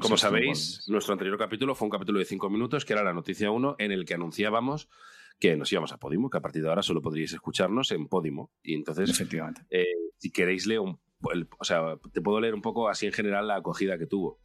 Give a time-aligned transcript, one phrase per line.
[0.00, 3.50] Como sabéis, nuestro anterior capítulo fue un capítulo de cinco minutos, que era la noticia
[3.50, 4.88] 1, en el que anunciábamos
[5.38, 8.50] que nos íbamos a Podimo, que a partir de ahora solo podríais escucharnos en Podimo.
[8.62, 9.62] Y entonces, Efectivamente.
[9.70, 9.86] eh,
[10.18, 10.98] si queréis leer un,
[11.32, 14.38] el- o sea, te puedo leer un poco así en general la acogida que tuvo.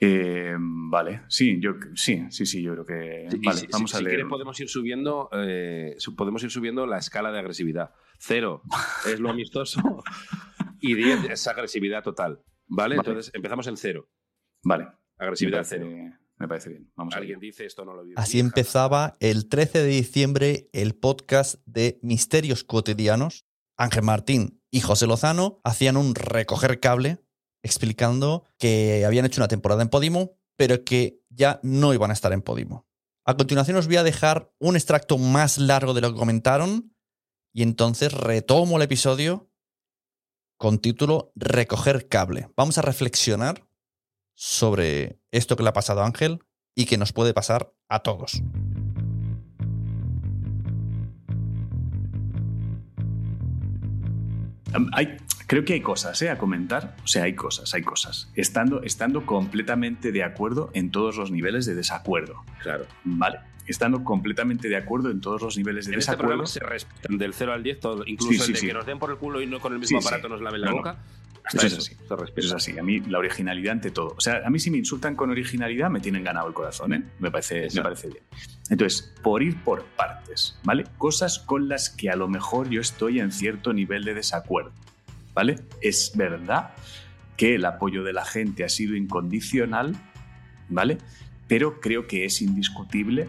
[0.00, 3.26] Eh, vale, sí, yo sí, sí, sí, yo creo que.
[3.30, 4.16] Sí, vale, si, vamos si- a si leer.
[4.16, 7.92] quieres podemos ir subiendo, eh, podemos ir subiendo la escala de agresividad.
[8.18, 8.62] Cero
[9.06, 9.80] es lo amistoso
[10.80, 12.40] y 10 es agresividad total.
[12.68, 12.96] ¿Vale?
[12.96, 13.08] Vale.
[13.08, 14.08] Entonces empezamos en cero.
[14.62, 15.86] Vale, me Agresividad cero.
[16.36, 16.90] me parece bien.
[16.96, 18.14] Vamos a Alguien dice esto no lo vi.
[18.16, 23.44] Así empezaba el 13 de diciembre el podcast de Misterios Cotidianos.
[23.76, 27.18] Ángel Martín y José Lozano hacían un recoger cable
[27.62, 32.32] explicando que habían hecho una temporada en Podimo, pero que ya no iban a estar
[32.32, 32.86] en Podimo.
[33.24, 36.94] A continuación os voy a dejar un extracto más largo de lo que comentaron
[37.52, 39.50] y entonces retomo el episodio
[40.56, 42.48] con título Recoger cable.
[42.56, 43.67] Vamos a reflexionar
[44.40, 46.38] sobre esto que le ha pasado a Ángel
[46.76, 48.40] y que nos puede pasar a todos.
[54.92, 55.16] Hay,
[55.48, 56.30] creo que hay cosas ¿eh?
[56.30, 56.94] a comentar.
[57.02, 58.30] O sea, hay cosas, hay cosas.
[58.36, 62.44] Estando, estando completamente de acuerdo en todos los niveles de desacuerdo.
[62.62, 62.86] Claro.
[63.02, 63.40] Vale.
[63.66, 66.28] Estando completamente de acuerdo en todos los niveles de En este desacuerdo.
[66.44, 68.66] programa se respetan del 0 al 10 todo, incluso Sí, sí, el de sí.
[68.68, 70.06] que nos den por el culo y no con el mismo Sí, sí.
[70.08, 70.98] aparato nos laven la No, boca.
[71.44, 71.96] Hasta Eso es así.
[72.36, 72.78] Eso es así.
[72.78, 74.14] A mí la originalidad ante todo.
[74.16, 77.02] O sea, a mí si me insultan con originalidad me tienen ganado el corazón, ¿eh?
[77.20, 78.22] Me parece, me parece bien.
[78.68, 80.84] Entonces, por ir por partes, ¿vale?
[80.98, 84.72] Cosas con las que a lo mejor yo estoy en cierto nivel de desacuerdo,
[85.38, 85.60] ¿vale?
[85.80, 86.70] Es verdad
[87.36, 89.94] que el apoyo de la gente ha sido incondicional,
[90.68, 90.98] ¿vale?
[91.46, 93.28] Pero creo que es indiscutible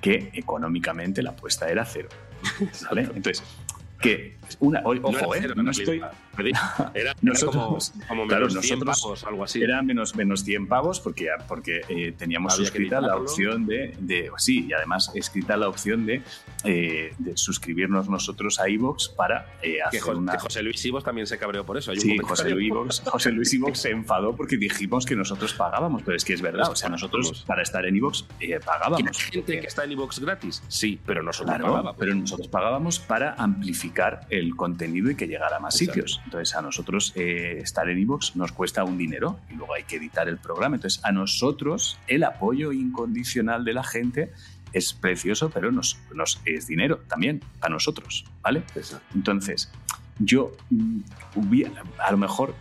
[0.00, 2.10] que económicamente la apuesta era cero,
[2.88, 3.08] ¿vale?
[3.16, 3.42] Entonces,
[4.00, 5.52] que una, No ojo, ¿eh?
[5.56, 6.00] No estoy,
[6.94, 7.78] Era, como,
[8.08, 9.62] como claro, menos 100 nosotros pavos, algo así.
[9.62, 13.94] Era menos, menos 100 pavos porque, porque eh, teníamos Había que suscrita la opción de,
[14.00, 16.22] de- Sí, y además escrita la opción de,
[16.64, 20.32] eh, de suscribirnos nosotros a Evox para eh, que, hacer Jo- una.
[20.32, 21.90] que José Luis Ibos también se cabreó por eso.
[21.90, 22.16] Hay Sí.
[22.18, 26.24] José Luis, Ivox, José Luis Ivox se enfadó porque dijimos que nosotros pagábamos, pero es
[26.24, 26.70] que es verdad.
[26.70, 29.02] O sea, nosotros para estar en Evox eh, pagábamos.
[29.06, 30.62] ¿Hay gente que está en iVoox gratis?
[30.68, 31.96] Sí, pero nosotros Claro, pagábamos.
[31.98, 36.06] pero nosotros pagábamos para amplificar el contenido y que llegara a más Exacto.
[36.08, 36.21] sitios.
[36.24, 39.96] Entonces, a nosotros eh, estar en iVoox nos cuesta un dinero y luego hay que
[39.96, 40.76] editar el programa.
[40.76, 44.32] Entonces, a nosotros el apoyo incondicional de la gente
[44.72, 48.62] es precioso, pero nos, nos es dinero también a nosotros, ¿vale?
[49.14, 49.70] Entonces,
[50.18, 51.00] yo mm,
[51.36, 52.54] hubiera, a lo mejor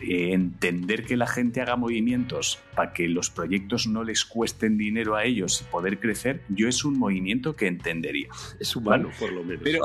[0.00, 5.16] eh, entender que la gente haga movimientos para que los proyectos no les cuesten dinero
[5.16, 8.28] a ellos y poder crecer, yo es un movimiento que entendería.
[8.60, 9.62] Es humano, por lo menos.
[9.64, 9.84] Pero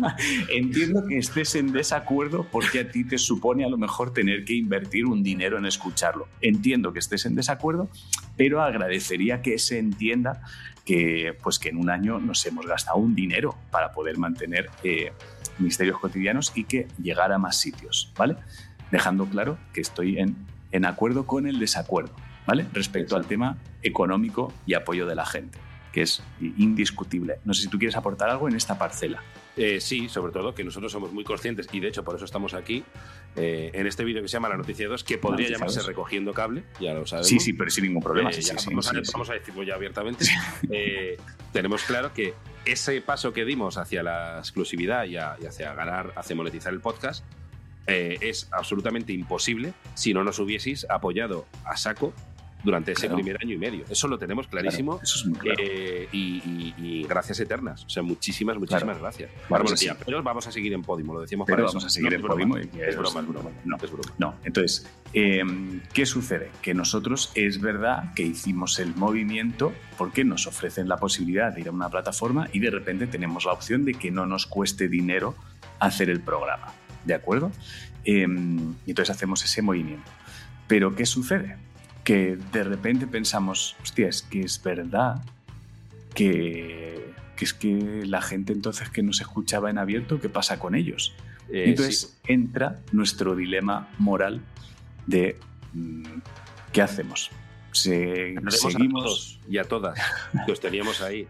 [0.50, 4.54] entiendo que estés en desacuerdo porque a ti te supone a lo mejor tener que
[4.54, 6.28] invertir un dinero en escucharlo.
[6.40, 7.88] Entiendo que estés en desacuerdo,
[8.36, 10.42] pero agradecería que se entienda
[10.84, 15.12] que, pues, que en un año nos hemos gastado un dinero para poder mantener eh,
[15.58, 18.36] misterios cotidianos y que llegar a más sitios, ¿vale?
[18.94, 20.36] Dejando claro que estoy en,
[20.70, 22.14] en acuerdo con el desacuerdo,
[22.46, 22.64] ¿vale?
[22.72, 25.58] Respecto al tema económico y apoyo de la gente,
[25.92, 27.38] que es indiscutible.
[27.44, 29.20] No sé si tú quieres aportar algo en esta parcela.
[29.56, 32.54] Eh, sí, sobre todo que nosotros somos muy conscientes y de hecho por eso estamos
[32.54, 32.82] aquí
[33.36, 35.86] eh, en este vídeo que se llama La Noticia 2, que podría llamarse 2.
[35.86, 37.28] Recogiendo Cable, ya lo sabemos.
[37.28, 38.30] Sí, sí, pero sin ningún problema.
[38.30, 40.24] Eh, sí, ya sí, vamos, sí, a, vamos a decirlo ya abiertamente.
[40.70, 41.16] Eh,
[41.52, 46.12] tenemos claro que ese paso que dimos hacia la exclusividad y, a- y hacia ganar,
[46.16, 47.24] hacia monetizar el podcast,
[47.86, 52.14] eh, es absolutamente imposible si no nos hubieseis apoyado a saco
[52.64, 53.84] durante ese primer año y medio.
[53.88, 54.98] Eso lo tenemos clarísimo.
[55.02, 55.58] eso es muy claro.
[55.62, 57.84] Eh, y, gracias eternas.
[57.84, 59.30] O sea, muchísimas, muchísimas gracias.
[60.04, 62.56] pero vamos a seguir en Podimo, lo decimos pero para vamos a seguir en Podimo.
[62.56, 63.50] es, broma, es broma.
[63.64, 64.12] No, es broma.
[64.18, 66.50] No, entonces, em, ¿qué sucede?
[66.62, 71.68] Que nosotros es verdad que hicimos el movimiento porque nos ofrecen la posibilidad de ir
[71.68, 75.34] a una plataforma y de repente tenemos la opción de que no nos cueste dinero
[75.78, 76.72] hacer el programa.
[77.04, 77.52] ¿De acuerdo?
[78.04, 80.10] Em, y entonces hacemos ese movimiento.
[80.66, 81.56] Pero ¿qué sucede?
[82.04, 85.24] que de repente pensamos, hostia, es que es verdad
[86.14, 91.14] que, es que la gente entonces que nos escuchaba en abierto, ¿qué pasa con ellos?
[91.48, 94.40] Eh, entonces entra nuestro dilema moral
[95.06, 95.38] de
[95.72, 96.02] mm,
[96.72, 97.30] ¿qué hacemos?
[97.72, 99.98] Se, seguimos y a todas
[100.46, 101.26] que os teníamos ahí.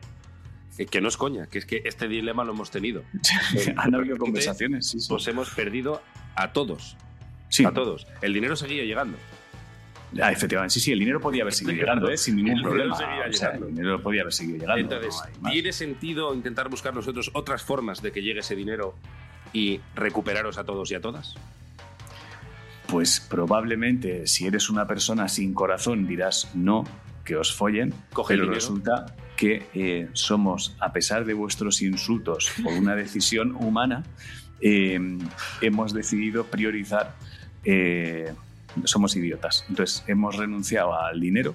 [0.77, 3.05] Que no es coña, que es que este dilema lo hemos tenido.
[3.77, 4.89] Han habido conversaciones.
[4.89, 6.03] Sí, Os hemos perdido
[6.35, 6.97] a todos.
[7.49, 7.65] Sí.
[7.65, 8.07] A todos.
[8.21, 9.17] El dinero seguía llegando.
[10.21, 12.17] Ah, efectivamente, sí, sí, el dinero podía haber seguido llegando, ¿eh?
[12.17, 12.97] sin ningún problema.
[13.25, 14.97] el dinero podía haber seguido llegando.
[14.97, 18.95] Entonces, ¿tiene sentido intentar buscar nosotros otras formas de que llegue ese dinero
[19.53, 21.35] y recuperaros a todos y a todas?
[22.87, 26.85] Pues probablemente, si eres una persona sin corazón, dirás no,
[27.25, 32.73] que os follen, Coge pero resulta que eh, somos, a pesar de vuestros insultos por
[32.73, 34.05] una decisión humana,
[34.61, 34.99] eh,
[35.61, 37.15] hemos decidido priorizar
[38.85, 39.65] somos idiotas.
[39.69, 41.55] Entonces hemos renunciado al dinero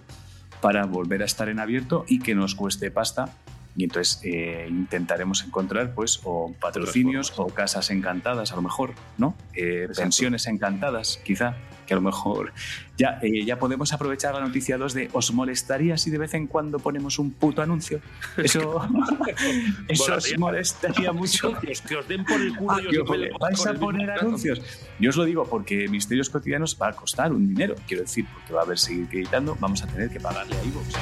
[0.61, 3.29] para volver a estar en abierto y que nos cueste pasta.
[3.75, 9.35] Y entonces eh, intentaremos encontrar pues o patrocinios o casas encantadas a lo mejor, ¿no?
[9.53, 11.55] Eh, pensiones encantadas quizá
[11.89, 12.53] que a lo mejor
[12.97, 16.45] ya, eh, ya podemos aprovechar la noticia 2 de ¿os molestaría si de vez en
[16.45, 17.99] cuando ponemos un puto anuncio?
[18.37, 18.79] Eso,
[19.87, 21.53] eso os molestaría mucho.
[21.89, 24.61] Que os den por el culo y os ah, ¿Vais a poner anuncios?
[24.99, 28.53] Yo os lo digo porque Misterios Cotidianos va a costar un dinero, quiero decir, porque
[28.53, 30.93] va a haber seguir editando, vamos a tener que pagarle a iVoox.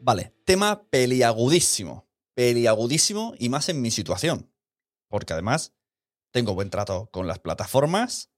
[0.00, 2.07] Vale, tema peliagudísimo
[2.38, 4.48] peliagudísimo y más en mi situación.
[5.08, 5.74] Porque además
[6.30, 8.30] tengo buen trato con las plataformas,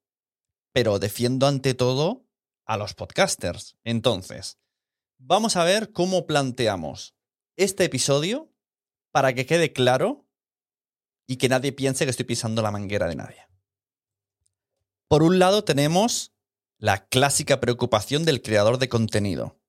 [0.73, 2.27] pero defiendo ante todo
[2.65, 3.77] a los podcasters.
[3.85, 4.59] Entonces,
[5.19, 7.15] vamos a ver cómo planteamos
[7.57, 8.51] este episodio
[9.11, 10.27] para que quede claro
[11.27, 13.49] y que nadie piense que estoy pisando la manguera de nadie.
[15.09, 16.33] Por un lado tenemos
[16.79, 19.60] la clásica preocupación del creador de contenido.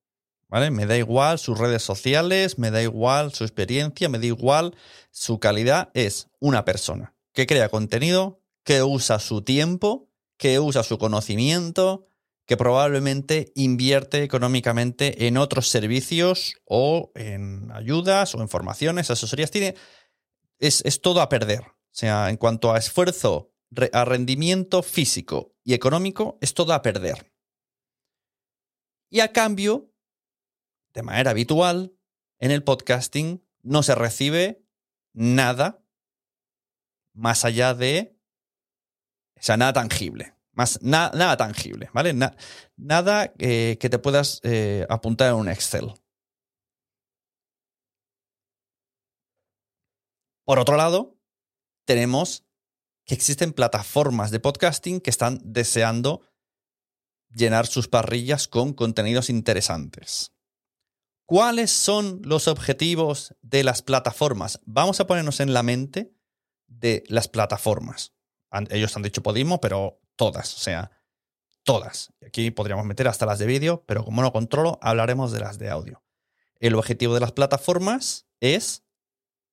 [0.52, 4.76] Me da igual sus redes sociales, me da igual su experiencia, me da igual
[5.10, 5.90] su calidad.
[5.94, 12.06] Es una persona que crea contenido, que usa su tiempo, que usa su conocimiento,
[12.44, 19.50] que probablemente invierte económicamente en otros servicios o en ayudas o en formaciones, asesorías.
[19.50, 19.74] Tiene,
[20.58, 21.62] es, es todo a perder.
[21.62, 23.54] O sea, en cuanto a esfuerzo,
[23.92, 27.32] a rendimiento físico y económico, es todo a perder.
[29.08, 29.91] Y a cambio,
[30.92, 31.94] de manera habitual,
[32.38, 34.64] en el podcasting no se recibe
[35.12, 35.84] nada
[37.14, 38.18] más allá de.
[39.36, 40.34] O sea, nada tangible.
[40.52, 42.12] Más, nada tangible, ¿vale?
[42.76, 45.94] nada eh, que te puedas eh, apuntar en un Excel.
[50.44, 51.16] Por otro lado,
[51.86, 52.44] tenemos
[53.06, 56.20] que existen plataformas de podcasting que están deseando
[57.30, 60.31] llenar sus parrillas con contenidos interesantes.
[61.32, 64.60] ¿Cuáles son los objetivos de las plataformas?
[64.66, 66.14] Vamos a ponernos en la mente
[66.66, 68.12] de las plataformas.
[68.68, 70.90] Ellos han dicho Podimo, pero todas, o sea,
[71.62, 72.12] todas.
[72.20, 75.70] Aquí podríamos meter hasta las de vídeo, pero como no controlo, hablaremos de las de
[75.70, 76.04] audio.
[76.60, 78.84] El objetivo de las plataformas es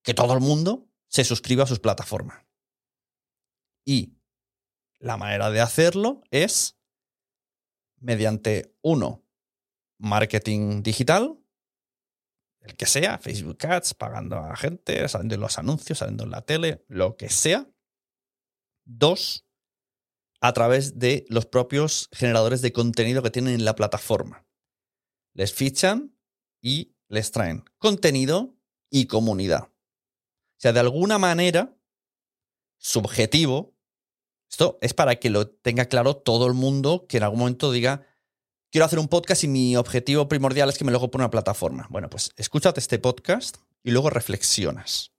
[0.03, 2.45] que todo el mundo se suscriba a sus plataformas.
[3.85, 4.17] Y
[4.99, 6.77] la manera de hacerlo es
[8.01, 9.23] mediante, uno,
[9.97, 11.38] marketing digital,
[12.61, 16.41] el que sea, Facebook Ads, pagando a gente, saliendo en los anuncios, saliendo en la
[16.41, 17.69] tele, lo que sea.
[18.85, 19.45] Dos,
[20.41, 24.45] a través de los propios generadores de contenido que tienen en la plataforma.
[25.33, 26.15] Les fichan
[26.61, 28.57] y les traen contenido
[28.89, 29.63] y comunidad.
[29.63, 31.77] O sea, de alguna manera,
[32.77, 33.75] su objetivo,
[34.49, 38.07] esto es para que lo tenga claro todo el mundo que en algún momento diga,
[38.71, 41.87] quiero hacer un podcast y mi objetivo primordial es que me lo por una plataforma.
[41.89, 45.13] Bueno, pues escúchate este podcast y luego reflexionas,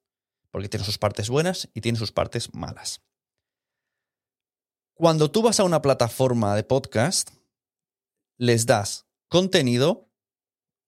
[0.51, 3.03] porque tiene sus partes buenas y tiene sus partes malas.
[4.95, 7.31] Cuando tú vas a una plataforma de podcast,
[8.37, 10.11] les das contenido,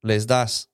[0.03, 0.71] les das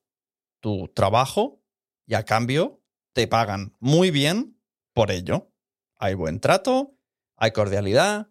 [0.61, 1.62] tu trabajo
[2.07, 4.61] y a cambio te pagan muy bien
[4.92, 5.52] por ello.
[5.97, 6.99] Hay buen trato
[7.38, 8.28] hay cordialidad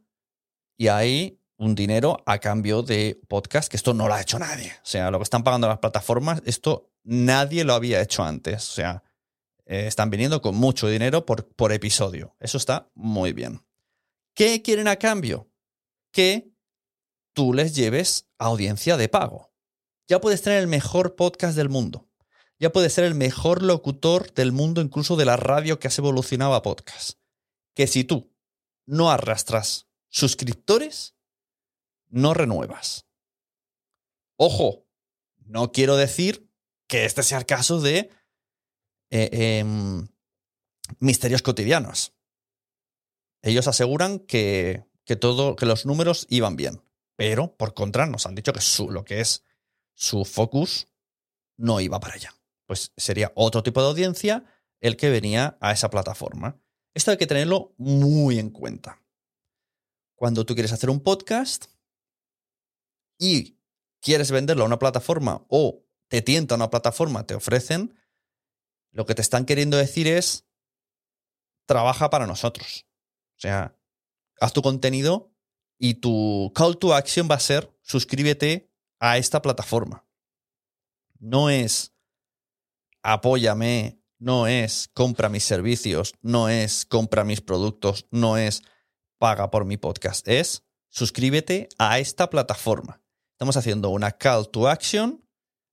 [0.78, 4.72] y hay un dinero a cambio de podcast, que esto no lo ha hecho nadie.
[4.78, 8.70] O sea, lo que están pagando las plataformas, esto nadie lo había hecho antes.
[8.70, 9.04] O sea,
[9.66, 12.36] eh, están viniendo con mucho dinero por, por episodio.
[12.40, 13.66] Eso está muy bien.
[14.34, 15.50] ¿Qué quieren a cambio?
[16.12, 16.52] Que
[17.34, 19.52] tú les lleves audiencia de pago.
[20.08, 22.08] Ya puedes tener el mejor podcast del mundo.
[22.60, 26.54] Ya puedes ser el mejor locutor del mundo, incluso de la radio que has evolucionado
[26.56, 27.20] a podcast.
[27.76, 28.34] Que si tú
[28.86, 31.17] no arrastras suscriptores,
[32.10, 33.08] no renuevas.
[34.38, 34.86] Ojo,
[35.46, 36.50] no quiero decir
[36.88, 38.10] que este sea el caso de
[39.10, 40.08] eh, em,
[41.00, 42.14] misterios cotidianos.
[43.42, 44.86] Ellos aseguran que,
[45.20, 46.82] todo, que los números iban bien,
[47.16, 49.44] pero por contra nos han dicho que su, lo que es
[49.94, 50.88] su focus
[51.56, 52.34] no iba para allá.
[52.66, 54.46] Pues sería otro tipo de audiencia
[54.82, 56.60] el que venía a esa plataforma.
[56.94, 59.02] Esto hay que tenerlo muy en cuenta.
[60.16, 61.68] Cuando tú quieres hacer un podcast
[63.18, 63.58] y
[64.02, 67.96] quieres venderlo a una plataforma o te tienta una plataforma, te ofrecen,
[68.92, 70.48] lo que te están queriendo decir es,
[71.66, 72.88] trabaja para nosotros.
[73.38, 73.78] O sea,
[74.40, 75.32] haz tu contenido
[75.78, 80.06] y tu call to action va a ser, suscríbete a esta plataforma.
[81.20, 81.94] No es
[83.04, 88.64] apóyame, no es compra mis servicios, no es compra mis productos, no es
[89.18, 93.02] paga por mi podcast, es suscríbete a esta plataforma.
[93.38, 95.24] Estamos haciendo una call to action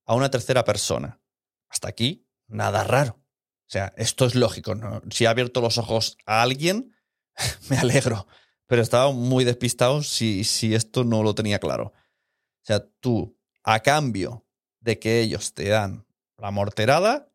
[0.05, 1.19] a una tercera persona.
[1.67, 3.13] Hasta aquí, nada raro.
[3.17, 4.75] O sea, esto es lógico.
[5.09, 6.95] Si ha abierto los ojos a alguien,
[7.71, 8.27] me alegro.
[8.67, 11.85] Pero estaba muy despistado si, si esto no lo tenía claro.
[11.85, 14.45] O sea, tú, a cambio
[14.79, 16.05] de que ellos te dan
[16.37, 17.33] la morterada,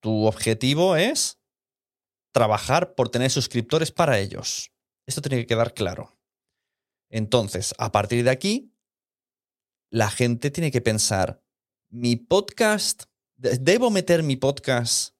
[0.00, 1.42] tu objetivo es
[2.32, 4.72] trabajar por tener suscriptores para ellos.
[5.04, 6.18] Esto tiene que quedar claro.
[7.10, 8.72] Entonces, a partir de aquí,
[9.90, 11.42] la gente tiene que pensar,
[11.88, 13.04] mi podcast,
[13.36, 15.14] ¿debo meter mi podcast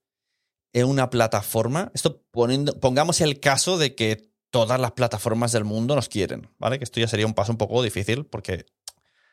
[0.72, 1.90] en una plataforma?
[1.94, 6.78] Esto poniendo, pongamos el caso de que todas las plataformas del mundo nos quieren, ¿vale?
[6.78, 8.66] Que esto ya sería un paso un poco difícil porque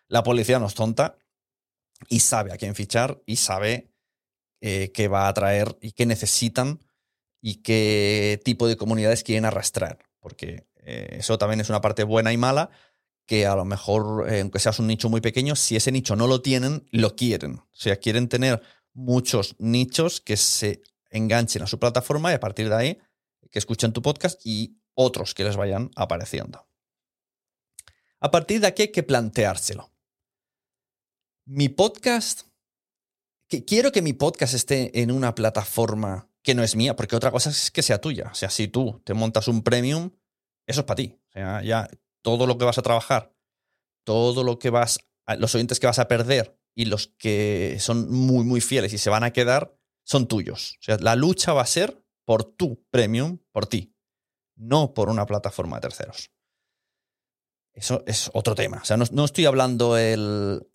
[0.07, 1.17] la policía no es tonta
[2.09, 3.91] y sabe a quién fichar y sabe
[4.61, 6.79] eh, qué va a atraer y qué necesitan
[7.41, 9.99] y qué tipo de comunidades quieren arrastrar.
[10.19, 12.69] Porque eh, eso también es una parte buena y mala
[13.25, 16.27] que a lo mejor, eh, aunque seas un nicho muy pequeño, si ese nicho no
[16.27, 17.56] lo tienen, lo quieren.
[17.56, 18.62] O sea, quieren tener
[18.94, 23.00] muchos nichos que se enganchen a su plataforma y a partir de ahí
[23.51, 26.68] que escuchen tu podcast y otros que les vayan apareciendo.
[28.20, 29.92] A partir de aquí hay que planteárselo.
[31.46, 32.44] Mi podcast,
[33.48, 37.32] que quiero que mi podcast esté en una plataforma que no es mía, porque otra
[37.32, 38.30] cosa es que sea tuya.
[38.32, 40.12] O sea, si tú te montas un premium,
[40.65, 41.20] eso es para ti.
[41.30, 41.89] O sea, ya
[42.24, 43.36] todo lo que vas a trabajar,
[44.03, 45.00] todo lo que vas,
[45.38, 49.12] los oyentes que vas a perder y los que son muy, muy fieles y se
[49.12, 50.77] van a quedar, son tuyos.
[50.82, 53.96] O sea, la lucha va a ser por tu premium, por ti,
[54.56, 56.32] no por una plataforma de terceros.
[57.74, 58.80] Eso es otro tema.
[58.82, 60.68] O sea, no, estoy hablando el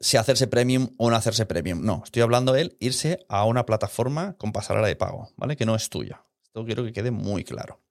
[0.00, 1.84] si hacerse premium o no hacerse premium.
[1.84, 5.56] No, estoy hablando el irse a una plataforma con pasarela de pago, ¿vale?
[5.56, 6.24] Que no es tuya.
[6.42, 7.81] Esto quiero que quede muy claro.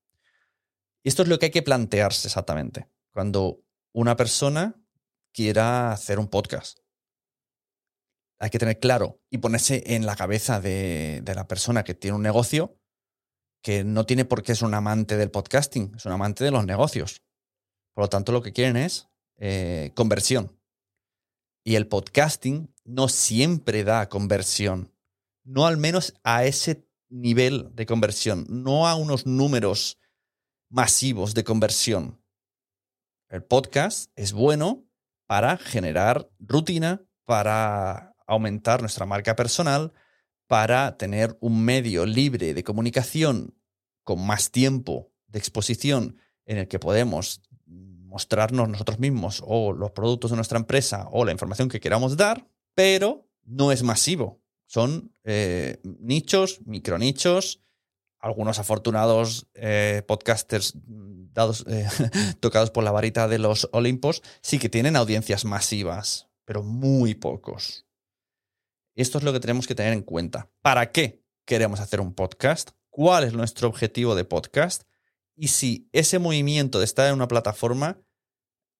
[1.03, 2.87] Y esto es lo que hay que plantearse exactamente.
[3.11, 4.81] Cuando una persona
[5.33, 6.79] quiera hacer un podcast.
[8.39, 12.23] Hay que tener claro y ponerse en la cabeza de, la persona que tiene un
[12.23, 12.77] negocio
[13.61, 16.65] que no tiene por qué ser un amante del podcasting, es un amante de los
[16.65, 17.21] negocios.
[17.93, 20.59] Por lo tanto, lo que quieren es eh, conversión.
[21.63, 24.91] Y el podcasting no siempre da conversión.
[25.43, 29.99] No al menos a ese nivel de conversión, no a unos números
[30.71, 32.21] masivos de conversión.
[33.27, 34.85] El podcast es bueno
[35.27, 39.91] para generar rutina, para aumentar nuestra marca personal,
[40.47, 43.53] para tener un medio libre de comunicación
[44.03, 50.31] con más tiempo de exposición en el que podemos mostrarnos nosotros mismos o los productos
[50.31, 54.41] de nuestra empresa o la información que queramos dar, pero no es masivo.
[54.67, 57.61] Son eh, nichos, micronichos,
[58.21, 61.87] algunos afortunados eh, podcasters dados, eh,
[62.39, 67.87] tocados por la varita de los Olimpos sí que tienen audiencias masivas, pero muy pocos.
[68.95, 70.49] Esto es lo que tenemos que tener en cuenta.
[70.61, 72.71] ¿Para qué queremos hacer un podcast?
[72.89, 74.83] ¿Cuál es nuestro objetivo de podcast?
[75.35, 78.01] Y si ese movimiento de estar en una plataforma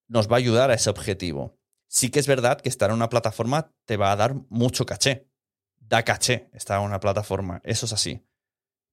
[0.08, 1.58] nos va a ayudar a ese objetivo.
[1.88, 5.30] Sí que es verdad que estar en una plataforma te va a dar mucho caché.
[5.78, 7.62] Da caché estar en una plataforma.
[7.64, 8.22] Eso es así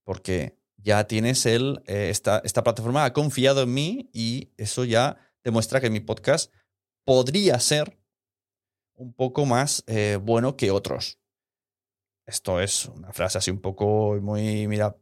[0.08, 5.82] porque ya tienes el, eh, esta, plataforma ha confiado en mí y eso ya demuestra
[5.82, 6.50] que mi podcast
[7.04, 8.00] podría ser
[8.94, 11.18] un poco más eh, bueno que otros.
[12.24, 14.96] Esto es una frase así un poco muy, mira,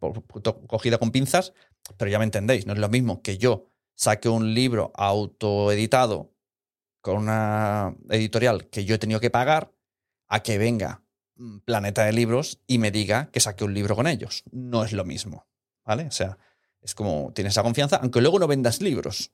[0.67, 1.53] cogida con pinzas,
[1.97, 6.35] pero ya me entendéis, no es lo mismo que yo saque un libro autoeditado
[7.01, 9.73] con una editorial que yo he tenido que pagar
[10.27, 11.06] a que venga
[11.65, 14.45] Planeta de Libros y me diga que saque un libro con ellos.
[14.51, 15.47] No es lo mismo,
[15.85, 16.07] ¿vale?
[16.07, 16.39] O sea,
[16.81, 19.33] es como tienes esa confianza, aunque luego no vendas libros.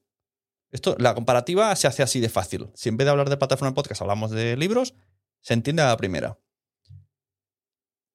[0.71, 2.71] Esto, la comparativa se hace así de fácil.
[2.75, 4.94] Si en vez de hablar de plataforma de podcast hablamos de libros,
[5.40, 6.38] se entiende a la primera.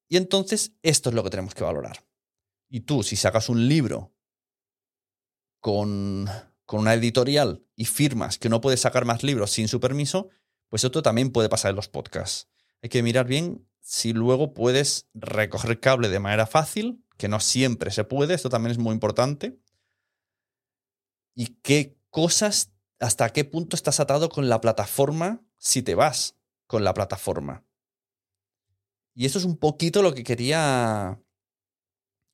[0.10, 2.04] Y entonces esto es lo que tenemos que valorar.
[2.70, 4.14] Y tú, si sacas un libro
[5.60, 6.28] con,
[6.66, 10.30] con una editorial y firmas que no puedes sacar más libros sin su permiso,
[10.68, 12.48] pues esto también puede pasar en los podcasts.
[12.82, 17.90] Hay que mirar bien si luego puedes recoger cable de manera fácil, que no siempre
[17.90, 19.62] se puede, esto también es muy importante.
[21.34, 26.36] Y qué cosas, hasta qué punto estás atado con la plataforma si te vas
[26.68, 27.64] con la plataforma.
[29.16, 31.22] Y eso es un poquito lo que quería.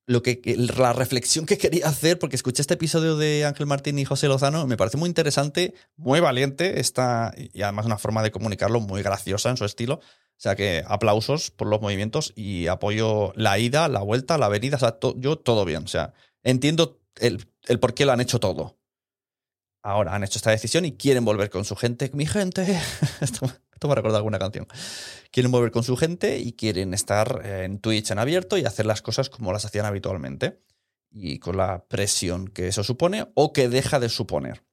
[0.06, 4.04] Lo que, la reflexión que quería hacer, porque escuché este episodio de Ángel Martín y
[4.04, 8.80] José Lozano, me parece muy interesante, muy valiente, esta, y además una forma de comunicarlo
[8.80, 10.00] muy graciosa en su estilo.
[10.36, 14.76] O sea que aplausos por los movimientos y apoyo la ida, la vuelta, la venida.
[14.76, 15.84] O sea, yo todo bien.
[15.84, 16.12] O sea,
[16.42, 17.46] entiendo el,
[17.80, 18.76] por qué lo han hecho todo.
[19.82, 22.10] Ahora han hecho esta decisión y quieren volver con su gente.
[22.14, 22.78] Mi gente.
[23.20, 24.66] Esto me recuerda alguna canción.
[25.30, 28.86] Quieren volver con su gente y quieren estar eh, en Twitch en abierto y hacer
[28.86, 30.60] las cosas como las hacían habitualmente.
[31.10, 34.64] Y con la presión que eso supone o que deja de suponer.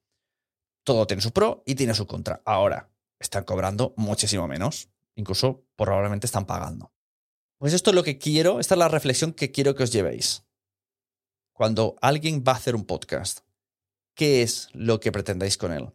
[0.84, 2.42] Todo tiene su pro y tiene su contra.
[2.44, 2.90] Ahora,
[3.20, 4.88] están cobrando muchísimo menos.
[5.14, 6.92] Incluso probablemente están pagando.
[7.58, 10.44] Pues esto es lo que quiero, esta es la reflexión que quiero que os llevéis.
[11.52, 13.40] Cuando alguien va a hacer un podcast,
[14.14, 15.92] ¿qué es lo que pretendáis con él?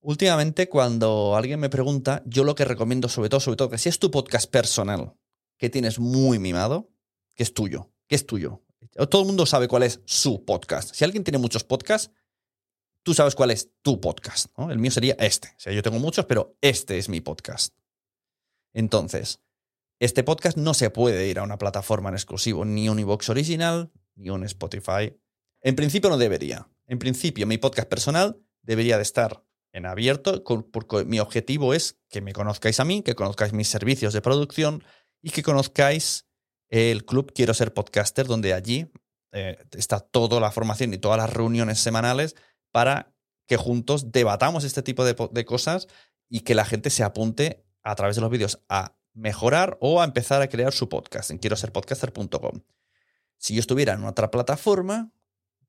[0.00, 3.88] Últimamente, cuando alguien me pregunta, yo lo que recomiendo, sobre todo, sobre todo, que si
[3.88, 5.14] es tu podcast personal,
[5.58, 6.88] que tienes muy mimado,
[7.34, 8.62] que es tuyo, que es tuyo.
[9.10, 10.94] Todo el mundo sabe cuál es su podcast.
[10.94, 12.10] Si alguien tiene muchos podcasts,
[13.02, 14.46] tú sabes cuál es tu podcast.
[14.70, 15.48] El mío sería este.
[15.48, 17.74] O sea, yo tengo muchos, pero este es mi podcast.
[18.76, 19.40] Entonces,
[20.00, 23.90] este podcast no se puede ir a una plataforma en exclusivo, ni un iVoox original,
[24.16, 25.18] ni un Spotify.
[25.62, 26.68] En principio no debería.
[26.86, 32.20] En principio, mi podcast personal debería de estar en abierto, porque mi objetivo es que
[32.20, 34.84] me conozcáis a mí, que conozcáis mis servicios de producción
[35.22, 36.26] y que conozcáis
[36.68, 38.92] el club Quiero ser podcaster, donde allí
[39.32, 42.36] eh, está toda la formación y todas las reuniones semanales
[42.72, 43.14] para
[43.46, 45.88] que juntos debatamos este tipo de, de cosas
[46.28, 50.04] y que la gente se apunte a través de los vídeos a mejorar o a
[50.04, 52.62] empezar a crear su podcast en quiero ser podcaster.com.
[53.38, 55.12] Si yo estuviera en otra plataforma,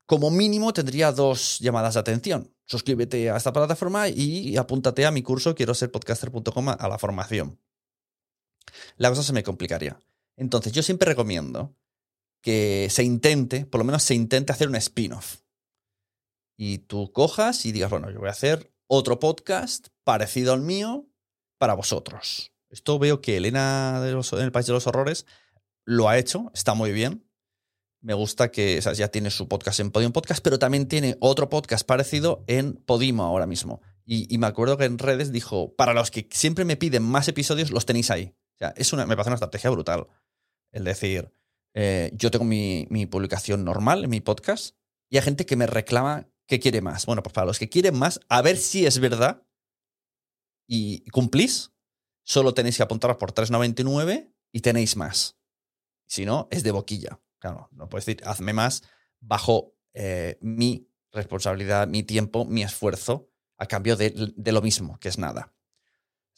[0.04, 2.52] como mínimo tendría dos llamadas de atención.
[2.66, 7.60] Suscríbete a esta plataforma y apúntate a mi curso quiero ser podcaster.com a la formación.
[8.96, 10.00] La cosa se me complicaría.
[10.36, 11.76] Entonces, yo siempre recomiendo
[12.40, 15.36] que se intente, por lo menos se intente hacer un spin-off.
[16.56, 21.06] Y tú cojas y digas, bueno, yo voy a hacer otro podcast parecido al mío
[21.58, 22.52] para vosotros.
[22.70, 25.26] Esto veo que Elena de en el País de los Horrores
[25.84, 27.24] lo ha hecho, está muy bien.
[28.00, 31.84] Me gusta que ya tiene su podcast en Podium Podcast, pero también tiene otro podcast
[31.84, 33.80] parecido en Podimo ahora mismo.
[34.04, 37.70] Y, me acuerdo que en redes dijo, para los que siempre me piden más episodios,
[37.70, 38.34] los tenéis ahí.
[38.54, 40.06] O sea, es una, me parece una estrategia brutal.
[40.72, 41.32] El decir,
[41.74, 44.76] eh, yo tengo mi, mi publicación normal en mi podcast
[45.10, 47.04] y hay gente que me reclama que quiere más.
[47.04, 49.42] Bueno, pues para los que quieren más, a ver si es verdad
[50.68, 51.72] y cumplís,
[52.22, 55.38] solo tenéis que apuntaros por 3,99 y tenéis más.
[56.06, 57.20] Si no, es de boquilla.
[57.38, 58.82] Claro, no puedes decir, hazme más
[59.20, 65.18] bajo eh, mi responsabilidad, mi tiempo, mi esfuerzo, a cambio de, lo mismo, que es
[65.18, 65.54] nada.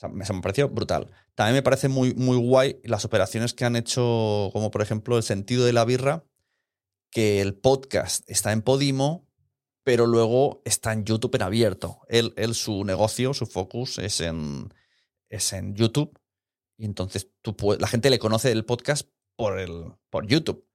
[0.02, 1.10] O me, me pareció brutal.
[1.34, 5.22] También me parece muy, muy guay las operaciones que han hecho, como por ejemplo el
[5.22, 6.24] sentido de la birra,
[7.10, 9.28] que el podcast está en Podimo,
[9.84, 12.00] pero luego está en YouTube en abierto.
[12.08, 14.72] Él, él su negocio, su focus es en,
[15.28, 16.18] es en YouTube.
[16.76, 20.70] Y entonces tú la gente le conoce el podcast por, el, por YouTube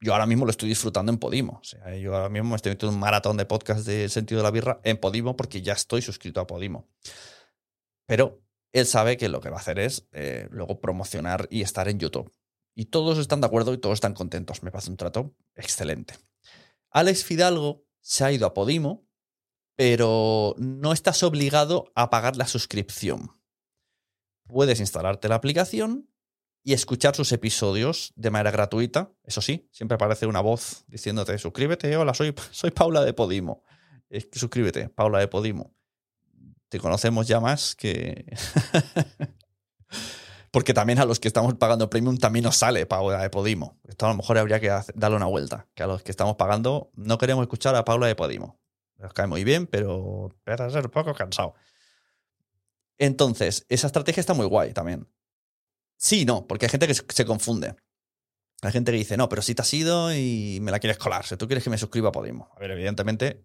[0.00, 1.60] yo ahora mismo lo estoy disfrutando en Podimo.
[2.00, 4.96] Yo ahora mismo estoy metiendo un maratón de podcast de Sentido de la Birra en
[4.96, 6.88] Podimo porque ya estoy suscrito a Podimo.
[8.06, 11.88] Pero él sabe que lo que va a hacer es eh, luego promocionar y estar
[11.88, 12.32] en YouTube.
[12.74, 14.62] Y todos están de acuerdo y todos están contentos.
[14.62, 16.14] Me parece un trato excelente.
[16.90, 19.06] Alex Fidalgo se ha ido a Podimo,
[19.76, 23.40] pero no estás obligado a pagar la suscripción.
[24.46, 26.10] Puedes instalarte la aplicación
[26.62, 29.12] y escuchar sus episodios de manera gratuita.
[29.24, 33.62] Eso sí, siempre aparece una voz diciéndote, suscríbete, hola, soy, soy Paula de Podimo.
[34.32, 35.74] suscríbete, Paula de Podimo.
[36.68, 38.26] Te conocemos ya más que...
[40.50, 43.78] Porque también a los que estamos pagando premium también nos sale Paula de Podimo.
[43.86, 45.68] Esto a lo mejor habría que darle una vuelta.
[45.74, 48.60] Que a los que estamos pagando no queremos escuchar a Paula de Podimo.
[48.98, 51.54] Nos cae muy bien, pero a ser un poco cansado.
[52.98, 55.08] Entonces, esa estrategia está muy guay también.
[55.96, 57.76] Sí, no, porque hay gente que se confunde.
[58.62, 61.24] Hay gente que dice, no, pero si te has ido y me la quieres colar,
[61.24, 62.50] si tú quieres que me suscriba a Podimo.
[62.56, 63.42] A ver, evidentemente,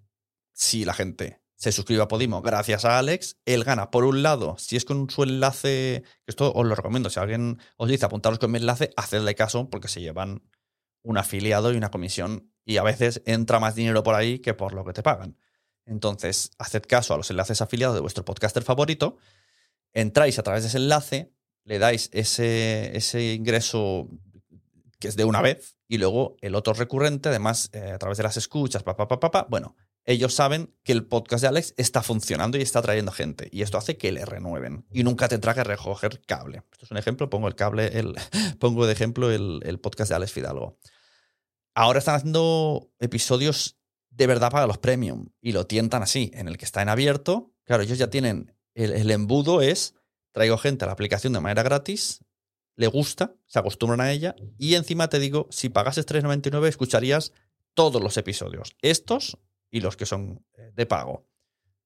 [0.51, 4.55] si la gente se suscribe a Podimo gracias a Alex, él gana, por un lado,
[4.59, 8.51] si es con su enlace, esto os lo recomiendo, si alguien os dice apuntaros con
[8.51, 10.43] mi enlace, hacedle caso porque se llevan
[11.01, 14.73] un afiliado y una comisión y a veces entra más dinero por ahí que por
[14.73, 15.39] lo que te pagan.
[15.87, 19.17] Entonces, haced caso a los enlaces afiliados de vuestro podcaster favorito,
[19.91, 24.07] entráis a través de ese enlace, le dais ese, ese ingreso
[24.99, 28.23] que es de una vez y luego el otro recurrente, además, eh, a través de
[28.23, 32.57] las escuchas, papá, papá, papá, bueno, ellos saben que el podcast de Alex está funcionando
[32.57, 33.49] y está trayendo gente.
[33.51, 34.85] Y esto hace que le renueven.
[34.91, 36.63] Y nunca tendrá que recoger cable.
[36.71, 38.13] Esto es un ejemplo, pongo el cable, el,
[38.59, 40.77] pongo de ejemplo el, el podcast de Alex Fidalgo.
[41.73, 43.77] Ahora están haciendo episodios
[44.11, 47.51] de verdad para los premium y lo tientan así, en el que está en abierto.
[47.63, 49.95] Claro, ellos ya tienen, el, el embudo es,
[50.31, 52.23] traigo gente a la aplicación de manera gratis,
[52.75, 57.31] le gusta, se acostumbran a ella y encima te digo, si pagases 3,99 escucharías
[57.73, 59.37] todos los episodios, estos
[59.75, 61.27] y los que son eh, de pago.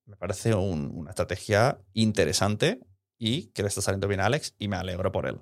[0.06, 2.80] Me parece una estrategia interesante
[3.18, 5.40] y que le está saliendo bien a Alex y me alegro por él.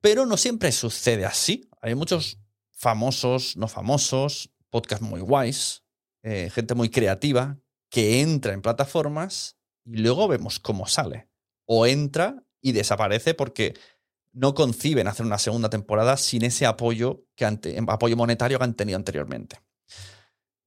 [0.00, 1.70] Pero no siempre sucede así.
[1.80, 2.40] Hay muchos
[2.72, 5.84] famosos, no famosos, podcasts muy guays,
[6.24, 7.56] eh, gente muy creativa
[7.88, 11.28] que entra en plataformas y luego vemos cómo sale.
[11.66, 13.74] O entra y desaparece porque
[14.32, 17.44] no conciben hacer una segunda temporada sin ese apoyo, que
[17.86, 19.60] apoyo monetario que han tenido anteriormente.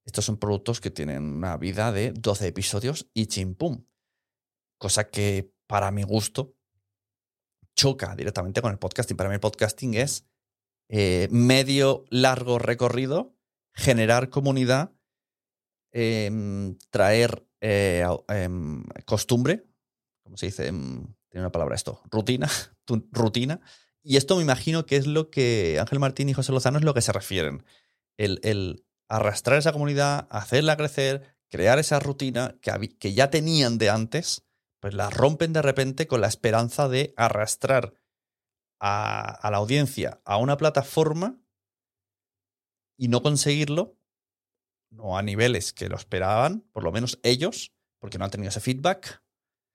[0.08, 3.84] Estos son productos que tienen una vida de 12 episodios y chimpum.
[4.78, 6.56] Cosa que para mi gusto
[7.76, 9.18] choca directamente con el podcasting.
[9.18, 10.26] Para mí el podcasting es
[10.88, 13.36] eh, medio largo recorrido,
[13.74, 14.94] generar comunidad,
[15.92, 19.68] em, traer eh, em, costumbre,
[20.24, 20.68] ¿cómo se dice?
[20.68, 22.50] Em, tiene una palabra esto, rutina,
[23.12, 23.60] rutina.
[24.04, 26.94] Y esto me imagino que es lo que Ángel Martín y José Lozano es lo
[26.94, 27.66] que se refieren.
[28.18, 34.46] el, arrastrar esa comunidad, hacerla crecer, crear esa rutina que, que ya tenían de antes,
[34.80, 37.94] pues la rompen de repente con la esperanza de arrastrar
[38.80, 41.40] a, la audiencia a una plataforma
[42.98, 43.98] y no conseguirlo,
[44.90, 48.60] no a niveles que lo esperaban, por lo menos ellos, porque no han tenido ese
[48.60, 49.24] feedback,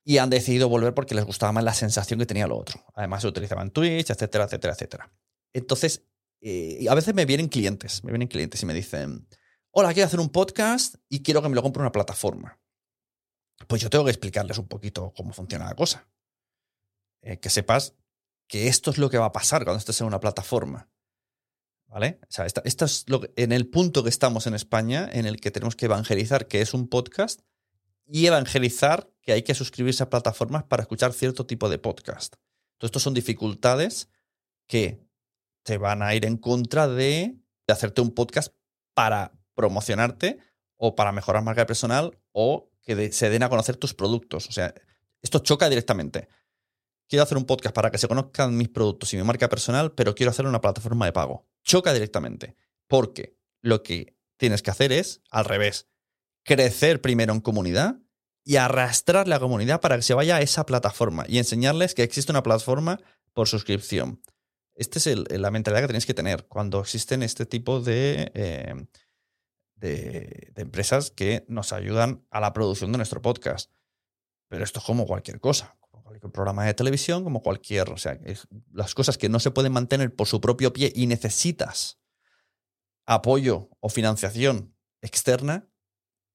[0.05, 2.85] y han decidido volver porque les gustaba más la sensación que tenía lo otro.
[2.95, 5.12] Además, se utilizaban Twitch, etcétera, etcétera, etcétera.
[5.53, 6.05] Entonces,
[6.44, 9.28] eh, a veces me vienen clientes, me vienen clientes y me dicen,
[9.70, 12.61] hola, quiero hacer un podcast y quiero que me lo compre una plataforma.
[13.68, 16.09] Pues yo tengo que explicarles un poquito cómo funciona la cosa.
[17.22, 17.94] Eh, que sepas
[18.48, 20.90] que esto es lo que va a pasar cuando estés en una plataforma.
[21.87, 22.18] ¿Vale?
[22.22, 25.50] O sea, esto es lo en el punto que estamos en España, en el que
[25.50, 27.42] tenemos que evangelizar que es un podcast
[28.05, 32.35] y evangelizar que hay que suscribirse a plataformas para escuchar cierto tipo de podcast.
[32.78, 34.09] Todo esto son dificultades
[34.66, 35.07] que
[35.62, 37.37] te van a ir en contra de,
[37.68, 38.55] hacerte un podcast
[38.92, 40.38] para promocionarte
[40.77, 44.48] o para mejorar marca personal o que se den a conocer tus productos.
[44.48, 44.75] O sea,
[45.22, 46.29] esto choca directamente.
[47.09, 50.14] Quiero hacer un podcast para que se conozcan mis productos y mi marca personal, pero
[50.14, 51.46] quiero hacer una plataforma de pago.
[51.62, 52.57] Choca directamente.
[52.88, 55.88] Porque lo que tienes que hacer es al revés.
[56.44, 57.96] Crecer primero en comunidad
[58.44, 62.33] y arrastrar la comunidad para que se vaya a esa plataforma y enseñarles que existe
[62.33, 63.01] una plataforma
[63.33, 64.20] por suscripción.
[64.75, 68.31] Esta es la mentalidad que tenéis que tener cuando existen este tipo eh,
[69.75, 73.71] de, de, empresas que nos ayudan a la producción de nuestro podcast.
[74.49, 78.19] Pero esto es como cualquier cosa, como cualquier programa de televisión, como cualquier, o sea,
[78.73, 81.99] las cosas que no se pueden mantener por su propio pie y necesitas
[83.07, 85.69] apoyo o financiación externa,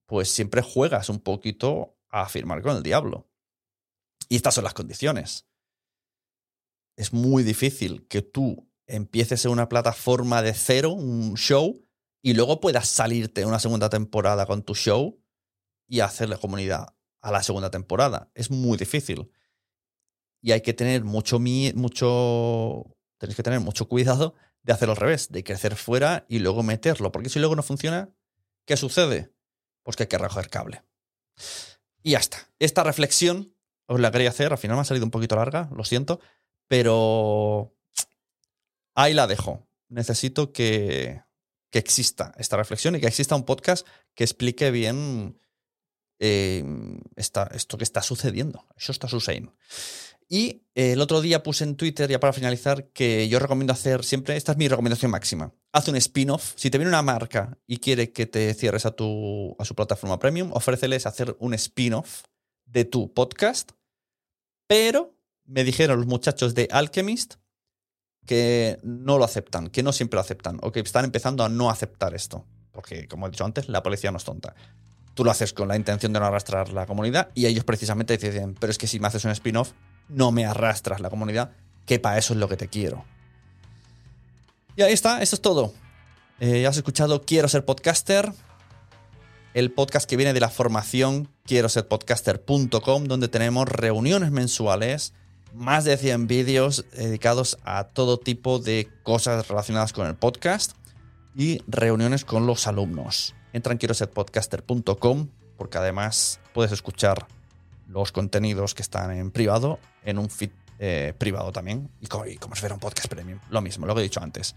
[0.06, 3.30] pues siempre juegas un poquito a firmar con el diablo.
[4.30, 5.47] Y estas son las condiciones
[6.98, 11.86] es muy difícil que tú empieces en una plataforma de cero, un show,
[12.22, 15.22] y luego puedas salirte una segunda temporada con tu show
[15.88, 18.32] y hacerle comunidad a la segunda temporada.
[18.34, 19.32] Es muy difícil.
[20.42, 25.32] Y hay que tener mucho, mucho, tenéis que tener mucho cuidado de hacerlo al revés,
[25.32, 27.12] de crecer fuera y luego meterlo.
[27.12, 28.10] Porque si luego no funciona,
[28.66, 29.32] ¿qué sucede?
[29.84, 30.84] Pues que hay que recoger cable.
[32.02, 32.50] Y ya está.
[32.60, 33.54] Esta reflexión
[33.88, 36.20] os la quería hacer, al final me ha salido un poquito larga, lo siento,
[36.68, 37.74] pero
[38.96, 39.68] ahí la dejo.
[39.90, 41.22] Necesito que,
[41.72, 45.40] que exista esta reflexión y que exista un podcast que explique bien
[46.20, 46.64] eh,
[47.16, 48.66] esto que está sucediendo.
[48.76, 49.56] Eso está sucediendo.
[50.30, 54.36] Y el otro día puse en Twitter, ya para finalizar, que yo recomiendo hacer siempre,
[54.36, 56.54] esta es mi recomendación máxima, haz un spin-off.
[56.58, 60.20] Si te viene una marca y quiere que te cierres a, tu, a su plataforma
[60.20, 62.24] premium, ofréceles hacer un spin-off
[62.66, 63.72] de tu podcast.
[64.68, 65.17] Pero
[65.48, 67.36] me dijeron los muchachos de Alchemist
[68.26, 71.70] que no lo aceptan, que no siempre lo aceptan, o que están empezando a no
[71.70, 72.46] aceptar esto.
[72.72, 74.54] Porque, como he dicho antes, la policía no es tonta.
[75.14, 78.54] Tú lo haces con la intención de no arrastrar la comunidad y ellos precisamente dicen,
[78.60, 79.72] pero es que si me haces un spin-off,
[80.10, 81.52] no me arrastras la comunidad,
[81.86, 83.06] que para eso es lo que te quiero.
[84.76, 85.74] Y ahí está, eso es todo.
[86.40, 88.32] Eh, ya has escuchado Quiero ser podcaster,
[89.56, 95.14] el podcast que viene de la formación quiero ser podcaster.com, donde tenemos reuniones mensuales,
[95.58, 100.74] más de 100 vídeos dedicados a todo tipo de cosas relacionadas con el podcast
[101.36, 103.36] y reuniones con los alumnos.
[103.54, 107.28] Entra en quiero ser podcaster.com porque además puedes escuchar
[107.88, 111.90] los contenidos que están en privado en un feed eh, privado también.
[112.02, 113.40] Y como, y como si fuera un podcast premium.
[113.50, 114.56] Lo mismo, lo que he dicho antes.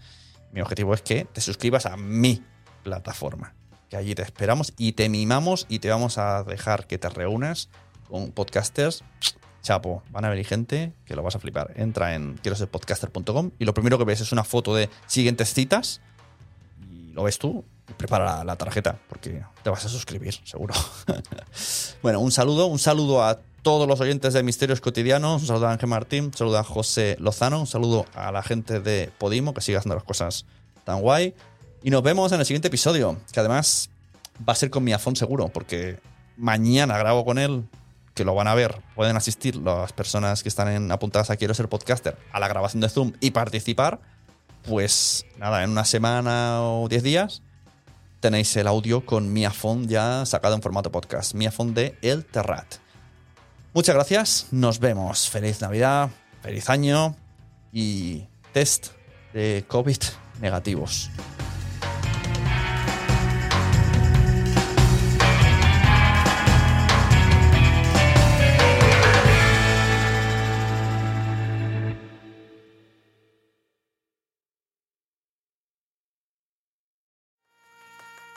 [0.51, 2.43] Mi objetivo es que te suscribas a mi
[2.83, 3.55] plataforma.
[3.89, 7.69] Que allí te esperamos y te mimamos y te vamos a dejar que te reúnas
[8.07, 9.03] con podcasters.
[9.61, 11.73] Chapo, van a venir gente que lo vas a flipar.
[11.75, 15.53] Entra en quiero ser podcaster.com y lo primero que ves es una foto de siguientes
[15.53, 16.01] citas
[16.91, 17.63] y lo ves tú
[17.97, 20.73] prepara la, tarjeta porque te vas a suscribir, seguro.
[22.01, 25.71] bueno, un saludo, un saludo a todos los oyentes de Misterios Cotidianos, un saludo a
[25.71, 29.61] Ángel Martín, un saludo a José Lozano, un saludo a la gente de Podimo que
[29.61, 30.45] sigue haciendo las cosas
[30.83, 31.35] tan guay.
[31.83, 33.89] Y nos vemos en el siguiente episodio, que además
[34.47, 35.99] va a ser con mi afón seguro, porque
[36.37, 37.63] mañana grabo con él,
[38.13, 41.53] que lo van a ver, pueden asistir las personas que están en, apuntadas a Quiero
[41.53, 43.99] ser podcaster a la grabación de Zoom y participar.
[44.63, 47.41] Pues nada, en una semana o diez días
[48.19, 51.33] tenéis el audio con mi afón ya sacado en formato podcast.
[51.33, 52.75] Mi afón de El Terrat.
[53.73, 55.29] Muchas gracias, nos vemos.
[55.29, 56.09] Feliz Navidad,
[56.41, 57.15] feliz año
[57.71, 58.89] y test
[59.33, 59.97] de COVID
[60.39, 61.09] negativos.